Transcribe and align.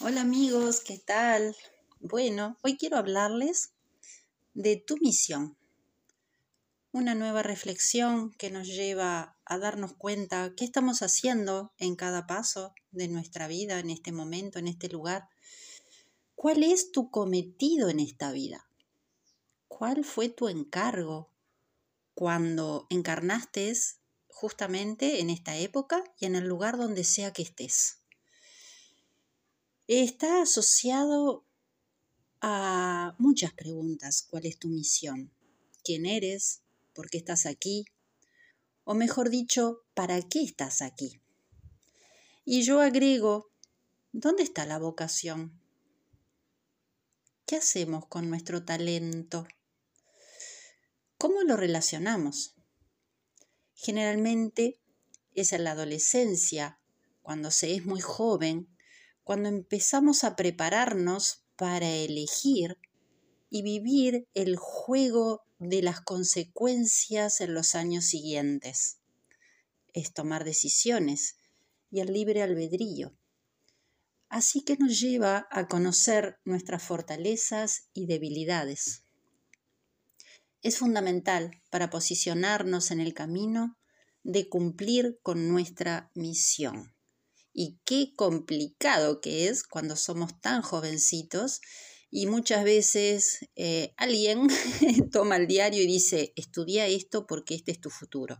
Hola 0.00 0.20
amigos, 0.20 0.78
¿qué 0.78 0.96
tal? 0.96 1.56
Bueno, 1.98 2.56
hoy 2.62 2.76
quiero 2.76 2.98
hablarles 2.98 3.72
de 4.54 4.76
tu 4.76 4.96
misión. 4.98 5.56
Una 6.92 7.16
nueva 7.16 7.42
reflexión 7.42 8.30
que 8.34 8.48
nos 8.48 8.68
lleva 8.68 9.36
a 9.44 9.58
darnos 9.58 9.94
cuenta 9.94 10.54
qué 10.56 10.64
estamos 10.64 11.02
haciendo 11.02 11.72
en 11.78 11.96
cada 11.96 12.28
paso 12.28 12.74
de 12.92 13.08
nuestra 13.08 13.48
vida, 13.48 13.80
en 13.80 13.90
este 13.90 14.12
momento, 14.12 14.60
en 14.60 14.68
este 14.68 14.88
lugar. 14.88 15.28
¿Cuál 16.36 16.62
es 16.62 16.92
tu 16.92 17.10
cometido 17.10 17.88
en 17.88 17.98
esta 17.98 18.30
vida? 18.30 18.70
¿Cuál 19.66 20.04
fue 20.04 20.28
tu 20.28 20.46
encargo 20.46 21.32
cuando 22.14 22.86
encarnaste 22.88 23.72
justamente 24.28 25.18
en 25.20 25.28
esta 25.28 25.56
época 25.56 26.04
y 26.20 26.26
en 26.26 26.36
el 26.36 26.44
lugar 26.46 26.76
donde 26.76 27.02
sea 27.02 27.32
que 27.32 27.42
estés? 27.42 27.97
Está 29.88 30.42
asociado 30.42 31.46
a 32.40 33.16
muchas 33.18 33.52
preguntas. 33.54 34.26
¿Cuál 34.28 34.46
es 34.46 34.58
tu 34.58 34.68
misión? 34.68 35.32
¿Quién 35.82 36.04
eres? 36.04 36.62
¿Por 36.92 37.08
qué 37.08 37.18
estás 37.18 37.46
aquí? 37.46 37.86
O 38.84 38.94
mejor 38.94 39.30
dicho, 39.30 39.82
¿para 39.94 40.20
qué 40.22 40.42
estás 40.42 40.82
aquí? 40.82 41.22
Y 42.44 42.62
yo 42.62 42.80
agrego, 42.80 43.50
¿dónde 44.12 44.42
está 44.42 44.66
la 44.66 44.78
vocación? 44.78 45.58
¿Qué 47.46 47.56
hacemos 47.56 48.06
con 48.06 48.28
nuestro 48.28 48.64
talento? 48.64 49.46
¿Cómo 51.16 51.42
lo 51.42 51.56
relacionamos? 51.56 52.54
Generalmente 53.74 54.80
es 55.34 55.52
en 55.52 55.64
la 55.64 55.72
adolescencia, 55.72 56.78
cuando 57.22 57.50
se 57.50 57.74
es 57.74 57.86
muy 57.86 58.00
joven, 58.00 58.68
cuando 59.28 59.50
empezamos 59.50 60.24
a 60.24 60.36
prepararnos 60.36 61.44
para 61.54 61.86
elegir 61.86 62.78
y 63.50 63.60
vivir 63.60 64.26
el 64.32 64.56
juego 64.56 65.44
de 65.58 65.82
las 65.82 66.00
consecuencias 66.00 67.42
en 67.42 67.52
los 67.52 67.74
años 67.74 68.06
siguientes. 68.06 69.00
Es 69.92 70.14
tomar 70.14 70.44
decisiones 70.44 71.36
y 71.90 72.00
el 72.00 72.14
libre 72.14 72.40
albedrío. 72.40 73.12
Así 74.30 74.62
que 74.62 74.78
nos 74.78 74.98
lleva 74.98 75.46
a 75.50 75.68
conocer 75.68 76.38
nuestras 76.46 76.82
fortalezas 76.82 77.90
y 77.92 78.06
debilidades. 78.06 79.02
Es 80.62 80.78
fundamental 80.78 81.60
para 81.68 81.90
posicionarnos 81.90 82.90
en 82.92 83.00
el 83.00 83.12
camino 83.12 83.76
de 84.22 84.48
cumplir 84.48 85.18
con 85.22 85.50
nuestra 85.50 86.10
misión 86.14 86.94
y 87.60 87.80
qué 87.84 88.14
complicado 88.14 89.20
que 89.20 89.48
es 89.48 89.64
cuando 89.64 89.96
somos 89.96 90.40
tan 90.40 90.62
jovencitos 90.62 91.60
y 92.08 92.28
muchas 92.28 92.62
veces 92.62 93.48
eh, 93.56 93.94
alguien 93.96 94.46
toma 95.12 95.34
el 95.38 95.48
diario 95.48 95.82
y 95.82 95.88
dice, 95.88 96.32
estudia 96.36 96.86
esto 96.86 97.26
porque 97.26 97.56
este 97.56 97.72
es 97.72 97.80
tu 97.80 97.90
futuro. 97.90 98.38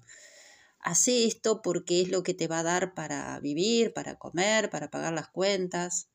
Hace 0.78 1.24
esto 1.24 1.62
porque 1.62 2.00
es 2.00 2.10
lo 2.10 2.22
que 2.22 2.32
te 2.32 2.46
va 2.46 2.60
a 2.60 2.62
dar 2.62 2.94
para 2.94 3.40
vivir, 3.40 3.92
para 3.92 4.20
comer, 4.20 4.70
para 4.70 4.88
pagar 4.88 5.12
las 5.12 5.30
cuentas. 5.30 6.10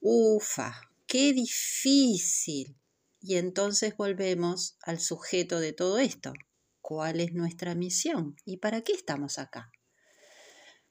Ufa, 0.00 0.80
qué 1.06 1.34
difícil. 1.34 2.78
Y 3.20 3.36
entonces 3.36 3.94
volvemos 3.94 4.78
al 4.84 5.00
sujeto 5.00 5.60
de 5.60 5.74
todo 5.74 5.98
esto. 5.98 6.32
¿Cuál 6.80 7.20
es 7.20 7.34
nuestra 7.34 7.74
misión? 7.74 8.36
¿Y 8.46 8.56
para 8.56 8.80
qué 8.80 8.92
estamos 8.94 9.38
acá? 9.38 9.70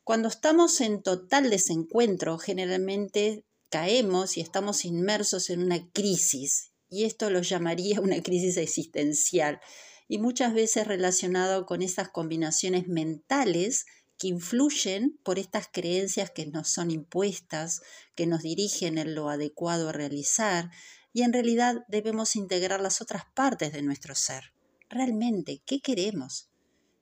Cuando 0.08 0.30
estamos 0.30 0.80
en 0.80 1.04
total 1.04 1.50
desencuentro, 1.50 2.38
generalmente 2.38 3.44
caemos 3.70 4.38
y 4.38 4.40
estamos 4.40 4.86
inmersos 4.86 5.50
en 5.50 5.62
una 5.62 5.86
crisis, 5.92 6.72
y 6.90 7.04
esto 7.04 7.30
lo 7.30 7.42
llamaría 7.42 8.00
una 8.00 8.24
crisis 8.24 8.56
existencial, 8.56 9.60
y 10.08 10.20
muchas 10.20 10.54
veces 10.54 10.88
relacionado 10.88 11.66
con 11.66 11.82
esas 11.82 12.08
combinaciones 12.08 12.88
mentales 12.88 13.86
que 14.18 14.30
influyen 14.30 15.20
por 15.24 15.40
estas 15.40 15.68
creencias 15.70 16.32
que 16.32 16.46
nos 16.46 16.70
son 16.70 16.90
impuestas, 16.90 17.82
que 18.16 18.28
nos 18.28 18.44
dirigen 18.44 18.98
en 18.98 19.14
lo 19.14 19.30
adecuado 19.30 19.90
a 19.90 19.92
realizar, 19.92 20.72
y 21.12 21.24
en 21.24 21.34
realidad 21.34 21.84
debemos 21.90 22.38
integrar 22.38 22.80
las 22.80 23.02
otras 23.02 23.24
partes 23.36 23.74
de 23.74 23.82
nuestro 23.82 24.16
ser. 24.16 24.54
Realmente, 24.88 25.62
¿qué 25.66 25.82
queremos? 25.82 26.48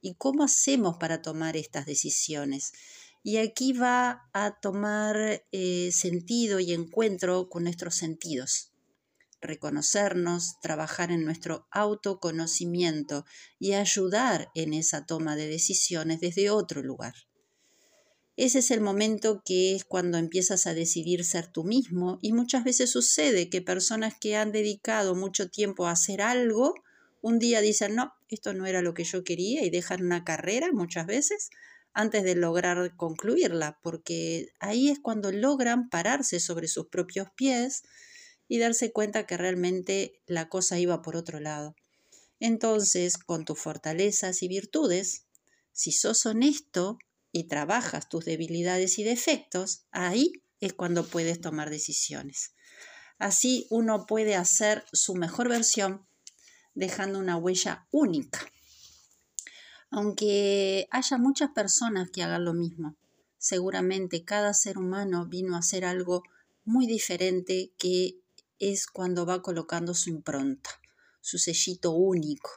¿Y 0.05 0.13
cómo 0.13 0.43
hacemos 0.43 0.97
para 0.97 1.23
tomar 1.23 1.57
estas 1.57 1.88
decisiones? 1.88 2.73
Y 3.23 3.38
aquí 3.38 3.73
va 3.73 4.29
a 4.33 4.59
tomar 4.61 5.43
eh, 5.51 5.89
sentido 5.91 6.59
y 6.59 6.73
encuentro 6.73 7.49
con 7.49 7.63
nuestros 7.63 7.95
sentidos. 7.95 8.71
Reconocernos, 9.41 10.59
trabajar 10.61 11.11
en 11.11 11.25
nuestro 11.25 11.67
autoconocimiento 11.71 13.25
y 13.57 13.73
ayudar 13.73 14.51
en 14.53 14.75
esa 14.75 15.07
toma 15.07 15.35
de 15.35 15.47
decisiones 15.47 16.19
desde 16.19 16.51
otro 16.51 16.83
lugar. 16.83 17.15
Ese 18.35 18.59
es 18.59 18.69
el 18.69 18.81
momento 18.81 19.41
que 19.44 19.75
es 19.75 19.85
cuando 19.85 20.19
empiezas 20.19 20.67
a 20.67 20.75
decidir 20.75 21.25
ser 21.25 21.47
tú 21.47 21.63
mismo 21.63 22.19
y 22.21 22.31
muchas 22.31 22.63
veces 22.63 22.91
sucede 22.91 23.49
que 23.49 23.63
personas 23.63 24.13
que 24.19 24.35
han 24.35 24.51
dedicado 24.51 25.15
mucho 25.15 25.49
tiempo 25.49 25.88
a 25.88 25.91
hacer 25.94 26.21
algo 26.21 26.75
un 27.25 27.40
día 27.40 27.59
dicen, 27.59 27.96
no, 27.96 28.13
esto 28.30 28.53
no 28.53 28.68
era 28.68 28.84
lo 28.84 28.94
que 28.94 29.03
yo 29.03 29.24
quería 29.24 29.63
y 29.63 29.72
dejan 29.72 30.06
una 30.06 30.24
carrera 30.24 30.72
muchas 30.72 31.08
veces 31.08 31.50
antes 31.91 32.24
de 32.24 32.36
lograr 32.36 32.96
concluirla, 32.97 33.80
porque 33.81 34.50
ahí 34.59 34.91
es 34.91 35.00
cuando 35.00 35.31
logran 35.31 35.90
pararse 35.90 36.40
sobre 36.40 36.68
sus 36.68 36.86
propios 36.86 37.30
pies 37.36 37.81
y 38.47 38.59
darse 38.59 38.91
cuenta 38.91 39.25
que 39.25 39.38
realmente 39.38 40.22
la 40.28 40.50
cosa 40.50 40.78
iba 40.78 41.02
por 41.02 41.16
otro 41.16 41.40
lado. 41.40 41.75
Entonces, 42.40 43.18
con 43.18 43.44
tus 43.44 43.59
fortalezas 43.59 44.44
y 44.44 44.47
virtudes, 44.47 45.25
si 45.72 45.94
sos 45.94 46.28
honesto 46.28 47.00
y 47.31 47.47
trabajas 47.47 48.07
tus 48.07 48.24
debilidades 48.25 49.00
y 49.00 49.03
defectos, 49.03 49.88
ahí 49.90 50.44
es 50.59 50.74
cuando 50.74 51.07
puedes 51.07 51.42
tomar 51.42 51.72
decisiones. 51.72 52.53
Así 53.18 53.66
uno 53.72 54.06
puede 54.06 54.36
hacer 54.36 54.86
su 54.94 55.16
mejor 55.16 55.50
versión 55.50 56.06
dejando 56.75 57.18
una 57.18 57.38
huella 57.38 57.88
única. 57.90 58.40
Aunque 59.90 60.88
haya 60.91 61.18
muchas 61.18 61.52
personas 61.52 62.12
que 62.12 62.22
hagan 62.22 62.46
lo 62.46 62.53
mismo, 62.53 62.96
seguramente 63.38 64.25
cada 64.25 64.53
ser 64.53 64.78
humano 64.78 65.25
vino 65.25 65.56
a 65.56 65.59
hacer 65.59 65.86
algo 65.86 66.24
muy 66.63 66.86
diferente 66.86 67.72
que 67.78 68.19
es 68.59 68.88
cuando 68.88 69.25
va 69.25 69.41
colocando 69.41 69.94
su 69.94 70.09
impronta, 70.09 70.69
su 71.22 71.38
sellito 71.38 71.91
único. 71.91 72.52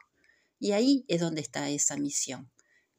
Y 0.59 0.73
ahí 0.73 1.05
es 1.09 1.21
donde 1.21 1.41
está 1.41 1.71
esa 1.71 1.97
misión. 1.97 2.51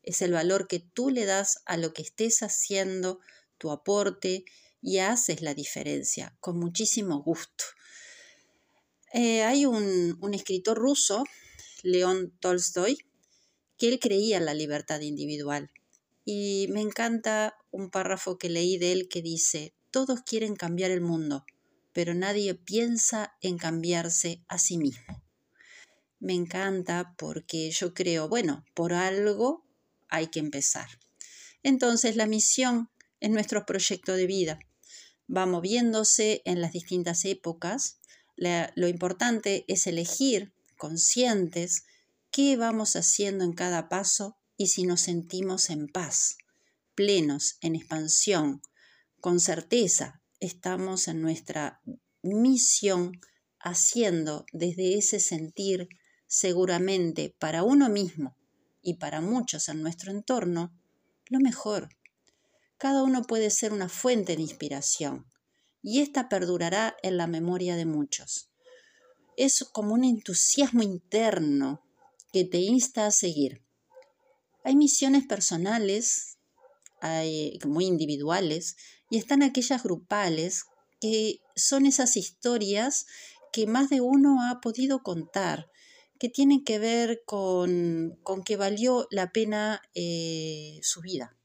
Es 0.03 0.21
el 0.21 0.31
valor 0.31 0.67
que 0.67 0.79
tú 0.79 1.09
le 1.09 1.25
das 1.25 1.61
a 1.65 1.77
lo 1.77 1.93
que 1.93 2.01
estés 2.01 2.41
haciendo, 2.41 3.19
tu 3.57 3.71
aporte, 3.71 4.45
y 4.81 4.99
haces 4.99 5.41
la 5.41 5.53
diferencia 5.53 6.37
con 6.39 6.57
muchísimo 6.57 7.21
gusto. 7.21 7.65
Eh, 9.13 9.43
hay 9.43 9.65
un, 9.65 10.17
un 10.21 10.33
escritor 10.33 10.77
ruso, 10.77 11.23
León 11.83 12.33
Tolstoy, 12.39 12.97
que 13.77 13.87
él 13.89 13.99
creía 13.99 14.37
en 14.37 14.45
la 14.45 14.53
libertad 14.53 15.01
individual. 15.01 15.71
Y 16.25 16.67
me 16.69 16.81
encanta 16.81 17.57
un 17.71 17.89
párrafo 17.89 18.37
que 18.37 18.49
leí 18.49 18.77
de 18.77 18.91
él 18.91 19.07
que 19.09 19.21
dice, 19.21 19.73
todos 19.91 20.21
quieren 20.21 20.55
cambiar 20.55 20.91
el 20.91 21.01
mundo, 21.01 21.45
pero 21.93 22.13
nadie 22.13 22.53
piensa 22.53 23.33
en 23.41 23.57
cambiarse 23.57 24.43
a 24.47 24.59
sí 24.59 24.77
mismo. 24.77 25.23
Me 26.19 26.33
encanta 26.33 27.15
porque 27.17 27.71
yo 27.71 27.93
creo, 27.93 28.27
bueno, 28.27 28.65
por 28.73 28.93
algo 28.93 29.65
hay 30.09 30.27
que 30.27 30.39
empezar. 30.39 30.87
Entonces 31.63 32.15
la 32.15 32.25
misión 32.25 32.89
es 33.19 33.29
nuestro 33.29 33.65
proyecto 33.65 34.13
de 34.13 34.27
vida. 34.27 34.59
Va 35.33 35.45
moviéndose 35.45 36.41
en 36.45 36.61
las 36.61 36.73
distintas 36.73 37.23
épocas. 37.25 37.98
Lo 38.75 38.87
importante 38.87 39.65
es 39.67 39.85
elegir 39.85 40.53
conscientes 40.77 41.83
qué 42.31 42.55
vamos 42.55 42.95
haciendo 42.95 43.43
en 43.43 43.53
cada 43.53 43.89
paso 43.89 44.37
y 44.55 44.67
si 44.67 44.83
nos 44.83 45.01
sentimos 45.01 45.69
en 45.69 45.87
paz, 45.87 46.37
plenos, 46.95 47.57
en 47.61 47.75
expansión, 47.75 48.61
con 49.19 49.39
certeza 49.39 50.21
estamos 50.39 51.09
en 51.09 51.21
nuestra 51.21 51.81
misión 52.21 53.19
haciendo 53.59 54.45
desde 54.53 54.97
ese 54.97 55.19
sentir 55.19 55.89
seguramente 56.27 57.35
para 57.39 57.63
uno 57.63 57.89
mismo 57.89 58.37
y 58.81 58.95
para 58.95 59.19
muchos 59.19 59.67
en 59.67 59.81
nuestro 59.81 60.11
entorno 60.11 60.73
lo 61.27 61.39
mejor. 61.39 61.89
Cada 62.77 63.03
uno 63.03 63.23
puede 63.23 63.49
ser 63.49 63.73
una 63.73 63.89
fuente 63.89 64.37
de 64.37 64.43
inspiración 64.43 65.28
y 65.81 66.01
esta 66.01 66.29
perdurará 66.29 66.95
en 67.03 67.17
la 67.17 67.27
memoria 67.27 67.75
de 67.75 67.85
muchos. 67.85 68.49
Es 69.37 69.63
como 69.71 69.93
un 69.93 70.03
entusiasmo 70.03 70.83
interno 70.83 71.81
que 72.31 72.45
te 72.45 72.57
insta 72.59 73.05
a 73.05 73.11
seguir. 73.11 73.63
Hay 74.63 74.75
misiones 74.75 75.25
personales, 75.25 76.37
hay, 77.01 77.57
muy 77.65 77.85
individuales, 77.85 78.75
y 79.09 79.17
están 79.17 79.41
aquellas 79.41 79.81
grupales 79.83 80.65
que 80.99 81.39
son 81.55 81.85
esas 81.85 82.17
historias 82.17 83.07
que 83.51 83.65
más 83.65 83.89
de 83.89 84.01
uno 84.01 84.37
ha 84.49 84.59
podido 84.59 85.01
contar, 85.01 85.71
que 86.19 86.29
tienen 86.29 86.63
que 86.63 86.77
ver 86.77 87.23
con, 87.25 88.19
con 88.23 88.43
que 88.43 88.57
valió 88.57 89.07
la 89.09 89.31
pena 89.31 89.81
eh, 89.95 90.79
su 90.83 91.01
vida, 91.01 91.37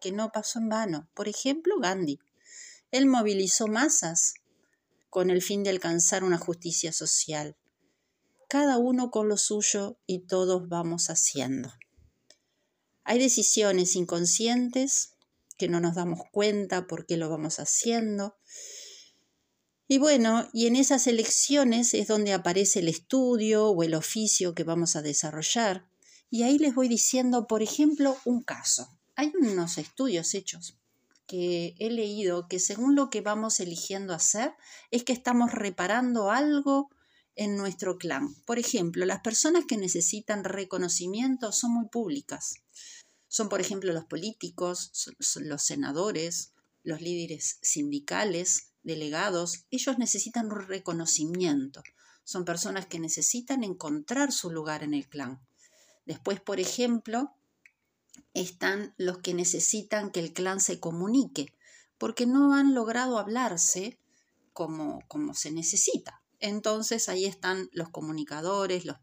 que 0.00 0.12
no 0.12 0.30
pasó 0.30 0.60
en 0.60 0.68
vano. 0.68 1.10
Por 1.14 1.28
ejemplo, 1.28 1.78
Gandhi. 1.80 2.20
Él 2.92 3.06
movilizó 3.06 3.68
masas 3.68 4.34
con 5.08 5.30
el 5.30 5.40
fin 5.40 5.62
de 5.64 5.70
alcanzar 5.70 6.24
una 6.24 6.36
justicia 6.36 6.92
social. 6.92 7.56
Cada 8.48 8.76
uno 8.76 9.10
con 9.10 9.30
lo 9.30 9.38
suyo 9.38 9.96
y 10.06 10.26
todos 10.26 10.68
vamos 10.68 11.08
haciendo. 11.08 11.72
Hay 13.04 13.18
decisiones 13.18 13.96
inconscientes 13.96 15.14
que 15.56 15.68
no 15.68 15.80
nos 15.80 15.94
damos 15.94 16.20
cuenta 16.32 16.86
por 16.86 17.06
qué 17.06 17.16
lo 17.16 17.30
vamos 17.30 17.60
haciendo. 17.60 18.36
Y 19.88 19.96
bueno, 19.96 20.50
y 20.52 20.66
en 20.66 20.76
esas 20.76 21.06
elecciones 21.06 21.94
es 21.94 22.08
donde 22.08 22.34
aparece 22.34 22.80
el 22.80 22.88
estudio 22.88 23.68
o 23.68 23.82
el 23.82 23.94
oficio 23.94 24.54
que 24.54 24.64
vamos 24.64 24.96
a 24.96 25.02
desarrollar. 25.02 25.88
Y 26.28 26.42
ahí 26.42 26.58
les 26.58 26.74
voy 26.74 26.88
diciendo, 26.88 27.46
por 27.46 27.62
ejemplo, 27.62 28.18
un 28.26 28.42
caso. 28.42 28.98
Hay 29.16 29.32
unos 29.40 29.78
estudios 29.78 30.34
hechos 30.34 30.76
que 31.26 31.74
he 31.78 31.90
leído 31.90 32.48
que 32.48 32.58
según 32.58 32.94
lo 32.94 33.10
que 33.10 33.20
vamos 33.20 33.60
eligiendo 33.60 34.14
hacer 34.14 34.54
es 34.90 35.04
que 35.04 35.12
estamos 35.12 35.52
reparando 35.52 36.30
algo 36.30 36.90
en 37.36 37.56
nuestro 37.56 37.98
clan. 37.98 38.34
Por 38.44 38.58
ejemplo, 38.58 39.06
las 39.06 39.20
personas 39.20 39.64
que 39.66 39.76
necesitan 39.76 40.44
reconocimiento 40.44 41.52
son 41.52 41.72
muy 41.72 41.88
públicas. 41.88 42.54
Son, 43.28 43.48
por 43.48 43.60
ejemplo, 43.60 43.92
los 43.92 44.04
políticos, 44.04 44.90
los 45.36 45.62
senadores, 45.62 46.52
los 46.82 47.00
líderes 47.00 47.58
sindicales, 47.62 48.72
delegados. 48.82 49.64
Ellos 49.70 49.98
necesitan 49.98 50.50
reconocimiento. 50.50 51.82
Son 52.24 52.44
personas 52.44 52.86
que 52.86 52.98
necesitan 52.98 53.64
encontrar 53.64 54.32
su 54.32 54.50
lugar 54.50 54.82
en 54.82 54.94
el 54.94 55.08
clan. 55.08 55.40
Después, 56.04 56.40
por 56.40 56.60
ejemplo, 56.60 57.34
están 58.34 58.94
los 58.96 59.18
que 59.18 59.34
necesitan 59.34 60.10
que 60.10 60.20
el 60.20 60.32
clan 60.32 60.60
se 60.60 60.80
comunique, 60.80 61.54
porque 61.98 62.26
no 62.26 62.54
han 62.54 62.74
logrado 62.74 63.18
hablarse 63.18 63.98
como, 64.52 65.00
como 65.08 65.34
se 65.34 65.50
necesita. 65.52 66.22
Entonces 66.40 67.08
ahí 67.08 67.24
están 67.24 67.68
los 67.72 67.90
comunicadores, 67.90 68.84
los 68.84 68.96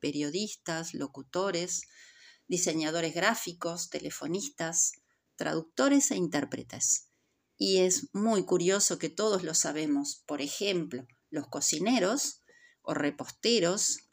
periodistas, 0.00 0.92
locutores, 0.94 1.82
diseñadores 2.48 3.14
gráficos, 3.14 3.90
telefonistas, 3.90 4.94
traductores 5.36 6.10
e 6.10 6.16
intérpretes. 6.16 7.10
Y 7.56 7.78
es 7.78 8.08
muy 8.12 8.44
curioso 8.44 8.98
que 8.98 9.08
todos 9.08 9.44
lo 9.44 9.54
sabemos. 9.54 10.24
Por 10.26 10.42
ejemplo, 10.42 11.06
los 11.30 11.46
cocineros 11.46 12.42
o 12.82 12.92
reposteros, 12.92 14.10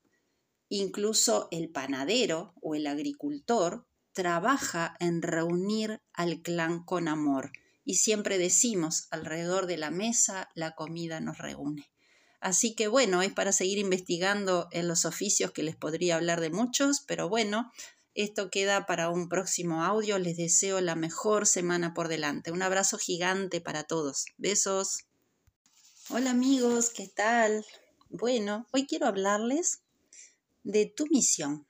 incluso 0.70 1.48
el 1.50 1.72
panadero 1.72 2.54
o 2.62 2.76
el 2.76 2.86
agricultor, 2.86 3.88
trabaja 4.18 4.96
en 5.00 5.22
reunir 5.22 6.02
al 6.12 6.42
clan 6.42 6.84
con 6.84 7.08
amor. 7.08 7.52
Y 7.86 7.98
siempre 7.98 8.40
decimos, 8.40 9.08
alrededor 9.12 9.68
de 9.68 9.78
la 9.78 9.92
mesa 9.92 10.50
la 10.56 10.72
comida 10.72 11.20
nos 11.20 11.38
reúne. 11.38 11.92
Así 12.40 12.74
que 12.74 12.88
bueno, 12.88 13.22
es 13.22 13.32
para 13.32 13.52
seguir 13.52 13.78
investigando 13.78 14.70
en 14.72 14.88
los 14.88 15.06
oficios 15.06 15.52
que 15.52 15.62
les 15.62 15.76
podría 15.76 16.16
hablar 16.16 16.42
de 16.42 16.50
muchos, 16.50 17.02
pero 17.02 17.30
bueno, 17.30 17.72
esto 18.16 18.50
queda 18.50 18.88
para 18.88 19.12
un 19.12 19.30
próximo 19.30 19.84
audio. 19.84 20.18
Les 20.18 20.36
deseo 20.36 20.82
la 20.82 20.96
mejor 20.96 21.46
semana 21.46 21.94
por 21.94 22.08
delante. 22.08 22.52
Un 22.52 22.64
abrazo 22.64 22.98
gigante 22.98 23.62
para 23.62 23.84
todos. 23.84 24.26
Besos. 24.38 25.06
Hola 26.10 26.32
amigos, 26.32 26.90
¿qué 26.90 27.08
tal? 27.08 27.64
Bueno, 28.10 28.66
hoy 28.74 28.88
quiero 28.88 29.06
hablarles 29.06 29.82
de 30.64 30.88
tu 30.88 31.06
misión. 31.12 31.68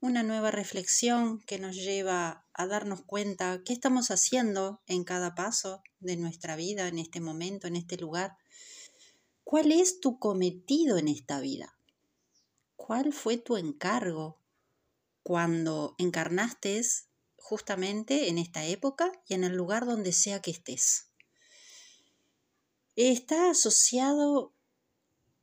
Una 0.00 0.22
nueva 0.22 0.50
reflexión 0.50 1.40
que 1.40 1.58
nos 1.58 1.76
lleva 1.76 2.46
a 2.52 2.66
darnos 2.66 3.02
cuenta 3.02 3.62
qué 3.64 3.72
estamos 3.72 4.10
haciendo 4.10 4.82
en 4.86 5.04
cada 5.04 5.34
paso 5.34 5.82
de 6.00 6.16
nuestra 6.16 6.56
vida, 6.56 6.88
en 6.88 6.98
este 6.98 7.20
momento, 7.20 7.66
en 7.66 7.76
este 7.76 7.96
lugar 7.96 8.36
¿Cuál 9.48 9.70
es 9.70 10.00
tu 10.00 10.18
cometido 10.18 10.98
en 10.98 11.06
esta 11.06 11.38
vida? 11.38 11.78
¿Cuál 12.74 13.12
fue 13.12 13.36
tu 13.36 13.56
encargo 13.56 14.42
cuando 15.22 15.94
encarnaste 15.98 16.82
justamente 17.36 18.28
en 18.28 18.38
esta 18.38 18.66
época 18.66 19.12
y 19.28 19.34
en 19.34 19.44
el 19.44 19.52
lugar 19.52 19.86
donde 19.86 20.12
sea 20.12 20.42
que 20.42 20.50
estés? 20.50 21.12
Está 22.96 23.50
asociado 23.50 24.52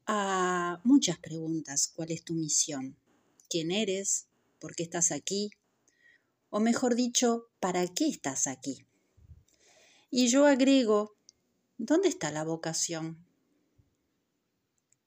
a 0.06 0.82
muchas 0.84 1.18
preguntas. 1.20 1.90
¿Cuál 1.96 2.12
es 2.12 2.26
tu 2.26 2.34
misión? 2.34 2.98
¿Quién 3.50 3.72
eres? 3.72 4.28
¿Por 4.64 4.78
qué 4.78 4.84
estás 4.84 5.12
aquí? 5.12 5.50
O 6.50 6.62
mejor 6.62 6.96
dicho, 6.96 7.50
¿para 7.60 7.86
qué 7.86 8.08
estás 8.08 8.48
aquí? 8.48 8.88
Y 10.10 10.30
yo 10.30 10.46
agrego, 10.46 11.18
¿dónde 11.78 12.08
está 12.08 12.32
la 12.32 12.46
vocación? 12.46 13.28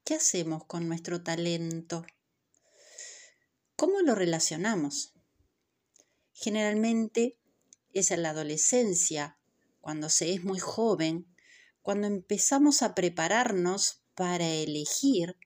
¿Qué 0.04 0.16
hacemos 0.16 0.66
con 0.66 0.86
nuestro 0.88 1.22
talento? 1.22 2.04
¿Cómo 3.76 4.02
lo 4.02 4.14
relacionamos? 4.14 5.14
Generalmente 6.34 7.38
es 7.94 8.10
en 8.10 8.24
la 8.24 8.30
adolescencia, 8.32 9.38
cuando 9.80 10.10
se 10.10 10.34
es 10.34 10.44
muy 10.44 10.58
joven, 10.58 11.34
cuando 11.80 12.08
empezamos 12.08 12.82
a 12.82 12.94
prepararnos 12.94 14.02
para 14.14 14.46
elegir 14.46 15.38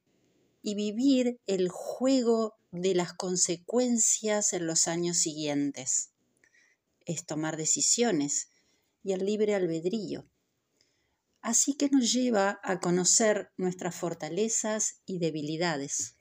y 0.62 0.74
vivir 0.74 1.40
el 1.46 1.68
juego 1.68 2.56
de 2.70 2.94
las 2.94 3.12
consecuencias 3.12 4.52
en 4.52 4.66
los 4.66 4.88
años 4.88 5.18
siguientes. 5.18 6.10
Es 7.06 7.26
tomar 7.26 7.56
decisiones 7.56 8.48
y 9.02 9.12
el 9.12 9.24
libre 9.24 9.54
albedrío. 9.54 10.26
Así 11.42 11.74
que 11.74 11.88
nos 11.88 12.12
lleva 12.12 12.60
a 12.62 12.80
conocer 12.80 13.50
nuestras 13.56 13.94
fortalezas 13.94 15.00
y 15.06 15.18
debilidades. 15.18 16.16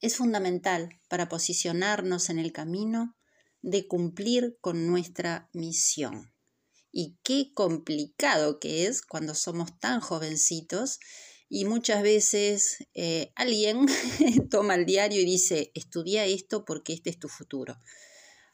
Es 0.00 0.16
fundamental 0.16 1.00
para 1.08 1.28
posicionarnos 1.28 2.30
en 2.30 2.38
el 2.38 2.52
camino 2.52 3.16
de 3.62 3.88
cumplir 3.88 4.56
con 4.60 4.86
nuestra 4.86 5.48
misión. 5.52 6.32
Y 6.92 7.16
qué 7.24 7.52
complicado 7.52 8.60
que 8.60 8.86
es 8.86 9.02
cuando 9.02 9.34
somos 9.34 9.78
tan 9.80 10.00
jovencitos 10.00 11.00
y 11.48 11.64
muchas 11.64 12.02
veces 12.02 12.86
eh, 12.94 13.32
alguien 13.34 13.86
toma 14.50 14.74
el 14.74 14.86
diario 14.86 15.20
y 15.20 15.24
dice, 15.24 15.70
estudia 15.74 16.24
esto 16.24 16.64
porque 16.64 16.92
este 16.92 17.10
es 17.10 17.18
tu 17.18 17.28
futuro 17.28 17.78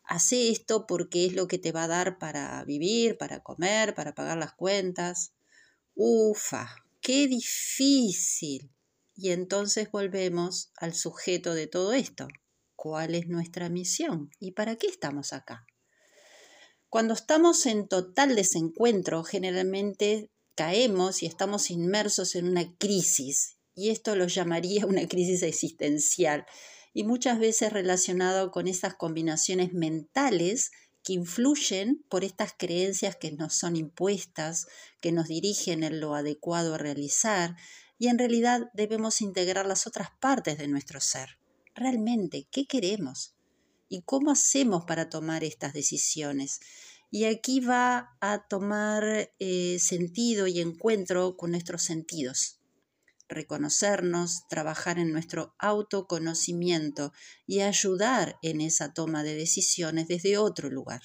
hace 0.05 0.51
esto 0.51 0.87
porque 0.87 1.27
es 1.27 1.35
lo 1.35 1.49
que 1.49 1.59
te 1.59 1.73
va 1.73 1.85
a 1.85 1.89
dar 1.89 2.19
para 2.19 2.63
vivir, 2.65 3.17
para 3.17 3.43
comer, 3.43 3.95
para 3.95 4.15
pagar 4.15 4.37
las 4.37 4.53
cuentas. 4.53 5.33
Ufa, 5.95 6.69
qué 7.01 7.27
difícil. 7.29 8.71
Y 9.15 9.31
entonces 9.31 9.91
volvemos 9.91 10.71
al 10.77 10.95
sujeto 10.95 11.55
de 11.55 11.67
todo 11.67 11.93
esto. 11.93 12.29
¿Cuál 12.77 13.15
es 13.15 13.29
nuestra 13.29 13.69
misión? 13.69 14.31
¿Y 14.41 14.53
para 14.53 14.77
qué 14.77 14.87
estamos 14.87 15.33
acá? 15.33 15.67
Cuando 16.89 17.15
estamos 17.15 17.65
en 17.67 17.89
total 17.89 18.35
desencuentro, 18.35 19.25
generalmente 19.25 20.31
caemos 20.55 21.23
y 21.23 21.27
estamos 21.27 21.71
inmersos 21.71 22.35
en 22.35 22.49
una 22.49 22.77
crisis. 22.77 23.57
Y 23.75 23.91
esto 23.91 24.17
lo 24.17 24.27
llamaría 24.27 24.87
una 24.87 25.07
crisis 25.09 25.43
existencial 25.43 26.47
y 26.95 27.05
muchas 27.05 27.39
veces 27.39 27.73
relacionado 27.73 28.51
con 28.51 28.69
esas 28.69 28.95
combinaciones 28.95 29.73
mentales 29.73 30.71
que 31.03 31.15
influyen 31.15 32.05
por 32.09 32.23
estas 32.23 32.53
creencias 32.57 33.17
que 33.17 33.33
nos 33.33 33.55
son 33.55 33.77
impuestas, 33.77 34.67
que 35.01 35.11
nos 35.11 35.29
dirigen 35.29 35.83
en 35.83 36.01
lo 36.01 36.15
adecuado 36.15 36.75
a 36.75 36.79
realizar, 36.79 37.57
y 37.99 38.09
en 38.09 38.19
realidad 38.19 38.71
debemos 38.75 39.21
integrar 39.21 39.67
las 39.67 39.87
otras 39.87 40.09
partes 40.21 40.59
de 40.59 40.69
nuestro 40.69 41.01
ser. 41.01 41.39
Realmente, 41.75 42.47
¿qué 42.51 42.67
queremos? 42.67 43.35
¿Y 43.89 44.03
cómo 44.03 44.31
hacemos 44.31 44.85
para 44.85 45.09
tomar 45.09 45.45
estas 45.45 45.73
decisiones? 45.73 46.61
Y 47.13 47.27
aquí 47.27 47.61
va 47.61 48.17
a 48.21 48.49
tomar 48.49 49.33
eh, 49.39 49.77
sentido 49.79 50.49
y 50.49 50.61
encuentro 50.61 51.37
con 51.37 51.53
nuestros 51.53 51.83
sentidos 51.83 52.59
reconocernos, 53.33 54.47
trabajar 54.49 54.99
en 54.99 55.13
nuestro 55.13 55.55
autoconocimiento 55.59 57.13
y 57.47 57.61
ayudar 57.61 58.39
en 58.43 58.61
esa 58.61 58.93
toma 58.93 59.23
de 59.23 59.35
decisiones 59.35 60.09
desde 60.09 60.39
otro 60.39 60.71
lugar. 60.71 61.03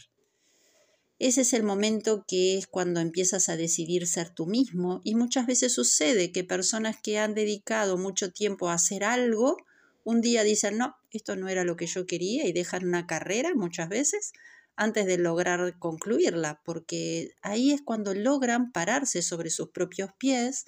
Ese 1.19 1.41
es 1.41 1.53
el 1.53 1.63
momento 1.63 2.25
que 2.27 2.57
es 2.59 2.67
cuando 2.67 2.99
empiezas 2.99 3.49
a 3.49 3.57
decidir 3.57 4.05
ser 4.05 4.29
tú 4.29 4.45
mismo 4.45 5.01
y 5.03 5.15
muchas 5.15 5.47
veces 5.47 5.73
sucede 5.73 6.31
que 6.31 6.43
personas 6.43 6.97
que 7.01 7.17
han 7.17 7.33
dedicado 7.33 7.97
mucho 7.97 8.31
tiempo 8.31 8.69
a 8.69 8.73
hacer 8.73 9.03
algo, 9.03 9.57
un 10.03 10.21
día 10.21 10.43
dicen, 10.43 10.77
no, 10.77 10.95
esto 11.11 11.35
no 11.35 11.49
era 11.49 11.63
lo 11.63 11.75
que 11.75 11.87
yo 11.87 12.05
quería 12.05 12.45
y 12.45 12.53
dejan 12.53 12.85
una 12.85 13.07
carrera 13.07 13.49
muchas 13.55 13.89
veces, 13.89 14.31
antes 14.77 15.05
de 15.07 15.17
lograr 15.17 15.77
concluirla, 15.79 16.61
porque 16.63 17.35
ahí 17.41 17.71
es 17.71 17.81
cuando 17.81 18.13
logran 18.13 18.71
pararse 18.71 19.21
sobre 19.21 19.49
sus 19.49 19.69
propios 19.71 20.11
pies 20.17 20.65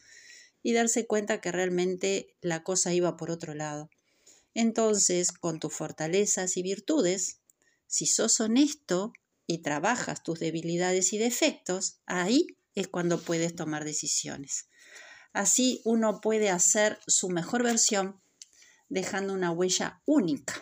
y 0.61 0.73
darse 0.73 1.05
cuenta 1.07 1.39
que 1.39 1.51
realmente 1.51 2.35
la 2.41 2.63
cosa 2.63 2.93
iba 2.93 3.15
por 3.15 3.31
otro 3.31 3.53
lado. 3.53 3.89
Entonces, 4.53 5.31
con 5.31 5.59
tus 5.59 5.73
fortalezas 5.73 6.57
y 6.57 6.63
virtudes, 6.63 7.39
si 7.87 8.07
sos 8.07 8.39
honesto 8.39 9.13
y 9.47 9.59
trabajas 9.59 10.23
tus 10.23 10.39
debilidades 10.39 11.13
y 11.13 11.17
defectos, 11.17 11.99
ahí 12.05 12.47
es 12.75 12.87
cuando 12.87 13.21
puedes 13.21 13.55
tomar 13.55 13.85
decisiones. 13.85 14.67
Así 15.33 15.81
uno 15.85 16.19
puede 16.19 16.49
hacer 16.49 16.99
su 17.07 17.29
mejor 17.29 17.63
versión 17.63 18.19
dejando 18.89 19.33
una 19.33 19.51
huella 19.51 20.01
única. 20.05 20.59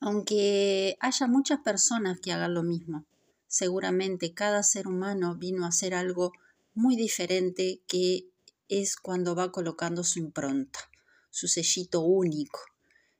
Aunque 0.00 0.96
haya 1.00 1.26
muchas 1.26 1.60
personas 1.60 2.20
que 2.20 2.32
hagan 2.32 2.54
lo 2.54 2.62
mismo, 2.62 3.06
seguramente 3.46 4.34
cada 4.34 4.62
ser 4.62 4.86
humano 4.88 5.36
vino 5.36 5.64
a 5.64 5.68
hacer 5.68 5.94
algo 5.94 6.32
muy 6.74 6.96
diferente 6.96 7.80
que 7.86 8.26
es 8.68 8.96
cuando 8.96 9.34
va 9.34 9.52
colocando 9.52 10.04
su 10.04 10.18
impronta, 10.18 10.90
su 11.30 11.48
sellito 11.48 12.00
único. 12.00 12.60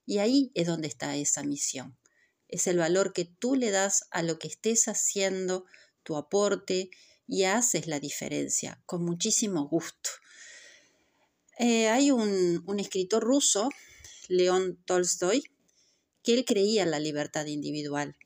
Y 0.07 0.19
ahí 0.19 0.51
es 0.55 0.67
donde 0.67 0.89
está 0.89 1.17
esa 1.17 1.43
misión. 1.43 1.97
Es 2.49 2.67
el 2.67 2.79
valor 2.79 3.13
que 3.13 3.25
tú 3.25 3.55
le 3.55 3.71
das 3.71 4.05
a 4.11 4.23
lo 4.23 4.39
que 4.39 4.49
estés 4.49 4.87
haciendo, 4.89 5.65
tu 6.03 6.17
aporte, 6.17 6.91
y 7.27 7.45
haces 7.45 7.87
la 7.87 8.01
diferencia 8.01 8.83
con 8.87 9.05
muchísimo 9.05 9.67
gusto. 9.67 10.11
Eh, 11.59 11.89
hay 11.89 12.11
un, 12.11 12.63
un 12.67 12.81
escritor 12.81 13.23
ruso, 13.23 13.71
León 14.29 14.79
Tolstoy, 14.85 15.45
que 16.25 16.35
él 16.35 16.45
creía 16.45 16.83
en 16.83 16.91
la 16.91 16.99
libertad 16.99 17.47
individual. 17.47 18.17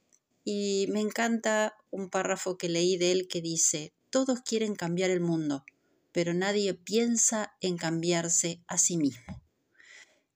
Y 0.45 0.87
me 0.89 1.01
encanta 1.01 1.77
un 1.91 2.09
párrafo 2.09 2.57
que 2.57 2.71
leí 2.71 2.97
de 2.97 3.13
él 3.13 3.29
que 3.29 3.43
dice, 3.43 3.93
todos 4.09 4.41
quieren 4.41 4.75
cambiar 4.77 5.11
el 5.11 5.21
mundo, 5.21 5.65
pero 6.13 6.33
nadie 6.33 6.73
piensa 6.73 7.53
en 7.61 7.77
cambiarse 7.77 8.63
a 8.67 8.79
sí 8.79 8.97
mismo. 8.97 9.43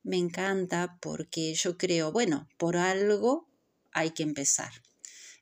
Me 0.02 0.18
encanta 0.18 0.98
porque 1.00 1.54
yo 1.54 1.78
creo, 1.78 2.12
bueno, 2.12 2.48
por 2.58 2.76
algo 2.76 3.48
hay 3.92 4.10
que 4.10 4.24
empezar. 4.24 4.72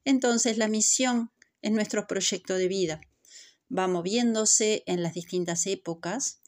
Entonces 0.04 0.58
la 0.58 0.68
misión 0.68 1.30
es 1.62 1.72
nuestro 1.72 2.06
proyecto 2.06 2.54
de 2.56 2.68
vida. 2.68 3.00
Va 3.76 3.88
moviéndose 3.88 4.82
en 4.86 5.02
las 5.02 5.14
distintas 5.14 5.66
épocas. 5.66 6.40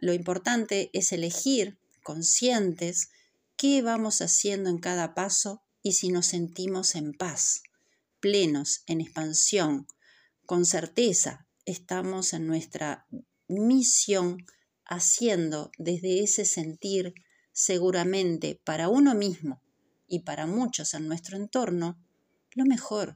lo 0.00 0.12
importante 0.12 0.90
es 0.92 1.12
elegir 1.12 1.78
conscientes 2.02 3.10
qué 3.56 3.82
vamos 3.82 4.20
haciendo 4.20 4.70
en 4.70 4.78
cada 4.78 5.14
paso 5.14 5.62
y 5.82 5.92
si 5.92 6.10
nos 6.10 6.26
sentimos 6.26 6.94
en 6.94 7.12
paz, 7.12 7.62
plenos, 8.20 8.82
en 8.86 9.00
expansión, 9.00 9.86
con 10.46 10.64
certeza 10.64 11.46
estamos 11.66 12.32
en 12.32 12.46
nuestra 12.46 13.06
misión 13.48 14.38
haciendo 14.86 15.70
desde 15.78 16.22
ese 16.22 16.44
sentir 16.44 17.14
seguramente 17.52 18.60
para 18.64 18.88
uno 18.88 19.14
mismo 19.14 19.62
y 20.06 20.20
para 20.20 20.46
muchos 20.46 20.94
en 20.94 21.08
nuestro 21.08 21.36
entorno 21.36 21.98
lo 22.54 22.64
mejor. 22.64 23.14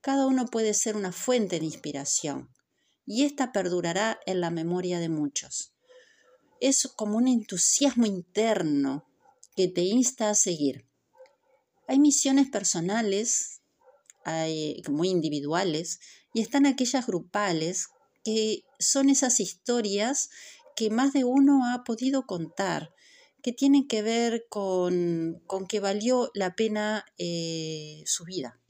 Cada 0.00 0.26
uno 0.26 0.46
puede 0.46 0.74
ser 0.74 0.96
una 0.96 1.12
fuente 1.12 1.60
de 1.60 1.66
inspiración 1.66 2.50
y 3.06 3.24
esta 3.24 3.52
perdurará 3.52 4.18
en 4.26 4.40
la 4.40 4.50
memoria 4.50 4.98
de 4.98 5.08
muchos. 5.08 5.74
Es 6.60 6.88
como 6.96 7.16
un 7.16 7.28
entusiasmo 7.28 8.06
interno 8.06 9.08
que 9.54 9.68
te 9.68 9.82
insta 9.82 10.30
a 10.30 10.34
seguir. 10.34 10.86
Hay 11.86 11.98
misiones 11.98 12.48
personales, 12.48 13.60
hay, 14.24 14.82
muy 14.88 15.08
individuales, 15.08 16.00
y 16.32 16.40
están 16.40 16.66
aquellas 16.66 17.06
grupales 17.06 17.88
que 18.24 18.62
son 18.78 19.10
esas 19.10 19.40
historias 19.40 20.30
que 20.76 20.90
más 20.90 21.12
de 21.12 21.24
uno 21.24 21.62
ha 21.72 21.84
podido 21.84 22.26
contar, 22.26 22.94
que 23.42 23.52
tienen 23.52 23.88
que 23.88 24.02
ver 24.02 24.46
con, 24.48 25.42
con 25.46 25.66
que 25.66 25.80
valió 25.80 26.30
la 26.34 26.54
pena 26.54 27.04
eh, 27.18 28.02
su 28.06 28.24
vida, 28.24 28.60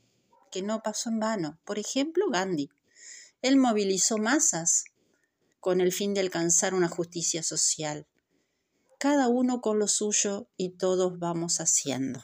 que 0.50 0.62
no 0.62 0.82
pasó 0.82 1.10
en 1.10 1.20
vano. 1.20 1.60
Por 1.64 1.78
ejemplo, 1.78 2.28
Gandhi. 2.30 2.70
Él 3.42 3.56
movilizó 3.56 4.18
masas 4.18 4.84
con 5.60 5.80
el 5.80 5.92
fin 5.92 6.14
de 6.14 6.20
alcanzar 6.20 6.74
una 6.74 6.88
justicia 6.88 7.42
social 7.42 8.06
cada 9.02 9.26
uno 9.26 9.60
con 9.60 9.80
lo 9.80 9.88
suyo 9.88 10.46
y 10.56 10.76
todos 10.76 11.18
vamos 11.18 11.58
haciendo. 11.58 12.22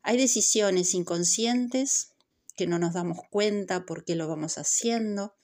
Hay 0.00 0.16
decisiones 0.16 0.94
inconscientes 0.94 2.12
que 2.56 2.68
no 2.68 2.78
nos 2.78 2.94
damos 2.94 3.18
cuenta 3.30 3.84
por 3.84 4.04
qué 4.04 4.14
lo 4.14 4.28
vamos 4.28 4.58
haciendo. 4.58 5.34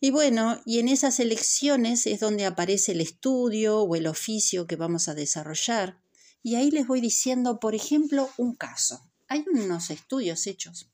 Y 0.00 0.12
bueno, 0.12 0.62
y 0.64 0.78
en 0.78 0.88
esas 0.88 1.20
elecciones 1.20 2.06
es 2.06 2.20
donde 2.20 2.46
aparece 2.46 2.92
el 2.92 3.02
estudio 3.02 3.82
o 3.82 3.96
el 3.96 4.06
oficio 4.06 4.66
que 4.66 4.76
vamos 4.76 5.08
a 5.08 5.14
desarrollar. 5.14 6.00
Y 6.42 6.54
ahí 6.54 6.70
les 6.70 6.86
voy 6.86 7.02
diciendo, 7.02 7.60
por 7.60 7.74
ejemplo, 7.74 8.30
un 8.38 8.54
caso. 8.54 9.02
Hay 9.28 9.44
unos 9.52 9.90
estudios 9.90 10.46
hechos 10.46 10.88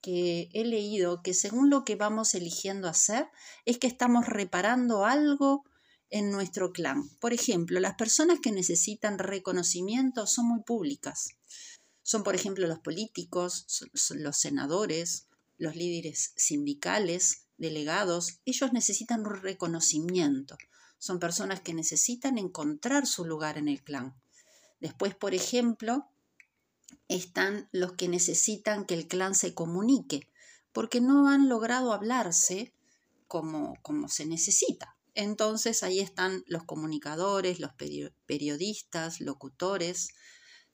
que 0.00 0.48
he 0.52 0.64
leído 0.64 1.24
que 1.24 1.34
según 1.34 1.70
lo 1.70 1.84
que 1.84 1.96
vamos 1.96 2.36
eligiendo 2.36 2.86
hacer 2.86 3.26
es 3.64 3.78
que 3.78 3.88
estamos 3.88 4.26
reparando 4.26 5.04
algo 5.04 5.64
en 6.10 6.30
nuestro 6.30 6.72
clan. 6.72 7.08
Por 7.20 7.32
ejemplo, 7.32 7.80
las 7.80 7.94
personas 7.94 8.38
que 8.40 8.52
necesitan 8.52 9.18
reconocimiento 9.18 10.26
son 10.26 10.48
muy 10.48 10.62
públicas. 10.62 11.30
Son, 12.02 12.22
por 12.22 12.34
ejemplo, 12.34 12.66
los 12.66 12.78
políticos, 12.78 13.66
los 14.10 14.36
senadores, 14.36 15.26
los 15.58 15.74
líderes 15.74 16.32
sindicales, 16.36 17.46
delegados. 17.58 18.38
Ellos 18.44 18.72
necesitan 18.72 19.26
un 19.26 19.42
reconocimiento. 19.42 20.56
Son 20.98 21.18
personas 21.18 21.60
que 21.60 21.74
necesitan 21.74 22.38
encontrar 22.38 23.06
su 23.06 23.24
lugar 23.24 23.58
en 23.58 23.68
el 23.68 23.82
clan. 23.82 24.14
Después, 24.80 25.14
por 25.14 25.34
ejemplo, 25.34 26.06
están 27.08 27.68
los 27.72 27.92
que 27.92 28.08
necesitan 28.08 28.84
que 28.84 28.94
el 28.94 29.08
clan 29.08 29.34
se 29.34 29.54
comunique, 29.54 30.28
porque 30.72 31.00
no 31.00 31.28
han 31.28 31.48
logrado 31.48 31.92
hablarse 31.92 32.72
como, 33.26 33.74
como 33.82 34.08
se 34.08 34.26
necesita. 34.26 34.95
Entonces 35.16 35.82
ahí 35.82 36.00
están 36.00 36.44
los 36.46 36.64
comunicadores, 36.64 37.58
los 37.58 37.70
periodistas, 38.26 39.22
locutores, 39.22 40.10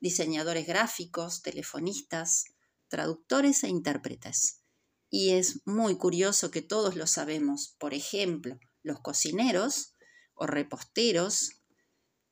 diseñadores 0.00 0.66
gráficos, 0.66 1.42
telefonistas, 1.42 2.46
traductores 2.88 3.62
e 3.62 3.68
intérpretes. 3.68 4.64
Y 5.08 5.30
es 5.30 5.60
muy 5.64 5.96
curioso 5.96 6.50
que 6.50 6.60
todos 6.60 6.96
lo 6.96 7.06
sabemos. 7.06 7.76
Por 7.78 7.94
ejemplo, 7.94 8.58
los 8.82 8.98
cocineros 8.98 9.94
o 10.34 10.48
reposteros, 10.48 11.62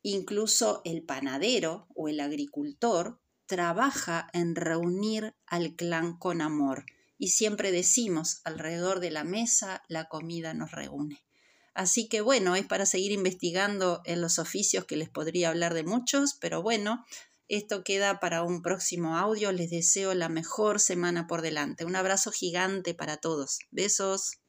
incluso 0.03 0.83
el 0.85 1.05
panadero 1.05 1.87
o 1.95 2.09
el 2.09 2.19
agricultor, 2.19 3.21
trabaja 3.47 4.29
en 4.33 4.57
reunir 4.57 5.37
al 5.47 5.77
clan 5.77 6.19
con 6.19 6.41
amor. 6.41 6.87
Y 7.19 7.29
siempre 7.29 7.71
decimos, 7.71 8.41
alrededor 8.43 8.99
de 8.99 9.13
la 9.13 9.23
mesa 9.23 9.85
la 9.87 10.07
comida 10.09 10.55
nos 10.55 10.73
reúne. 10.73 11.25
Así 11.75 12.09
que 12.09 12.21
bueno, 12.21 12.57
es 12.57 12.67
para 12.67 12.87
seguir 12.87 13.13
investigando 13.13 14.03
en 14.05 14.21
los 14.21 14.39
oficios 14.39 14.85
que 14.85 14.97
les 14.97 15.09
podría 15.09 15.51
hablar 15.51 15.75
de 15.75 15.85
muchos, 15.85 16.37
pero 16.41 16.63
bueno, 16.63 17.05
esto 17.49 17.83
queda 17.83 18.21
para 18.21 18.45
un 18.45 18.63
próximo 18.63 19.17
audio. 19.17 19.51
Les 19.51 19.71
deseo 19.71 20.15
la 20.15 20.29
mejor 20.29 20.79
semana 20.79 21.27
por 21.27 21.43
delante. 21.43 21.85
Un 21.85 21.97
abrazo 21.97 22.31
gigante 22.31 22.95
para 22.95 23.17
todos. 23.17 23.59
Besos. 23.71 24.41